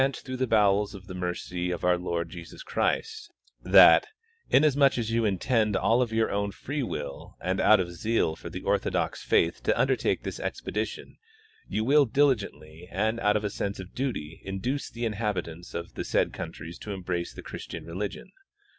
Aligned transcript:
219 0.01 0.23
through 0.25 0.37
the 0.37 0.47
bowels 0.49 0.95
of 0.95 1.05
the 1.05 1.13
mercy 1.13 1.69
of 1.69 1.83
our 1.83 1.95
Lord 1.95 2.27
Jesus 2.31 2.63
Christ, 2.63 3.31
that, 3.61 4.07
inasmuch 4.49 4.97
as 4.97 5.11
you 5.11 5.25
intend 5.25 5.75
of 5.75 6.11
your 6.11 6.27
OAvn 6.29 6.51
free 6.55 6.81
will 6.81 7.35
and 7.39 7.61
out 7.61 7.79
of 7.79 7.91
zeal 7.91 8.35
for 8.35 8.49
the 8.49 8.63
orthodox 8.63 9.21
faith 9.21 9.61
to 9.61 9.79
undertake 9.79 10.23
this 10.23 10.39
expedition, 10.39 11.17
you 11.67 11.83
will 11.83 12.05
diligently 12.05 12.89
and 12.91 13.19
out 13.19 13.37
of 13.37 13.43
a 13.43 13.51
sense 13.51 13.79
of 13.79 13.93
duty 13.93 14.41
induce 14.43 14.89
the 14.89 15.05
inhabitants 15.05 15.75
of 15.75 15.93
the 15.93 16.03
said 16.03 16.33
countries 16.33 16.79
to 16.79 16.93
embrace 16.93 17.31
the 17.31 17.43
Christian 17.43 17.85
religion. 17.85 18.31